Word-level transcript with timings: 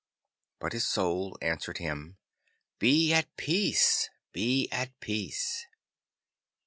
But 0.59 0.73
his 0.73 0.83
Soul 0.87 1.37
answered 1.43 1.77
him, 1.77 2.17
'Be 2.79 3.13
at 3.13 3.27
peace, 3.37 4.09
be 4.33 4.67
at 4.71 4.99
peace. 4.99 5.67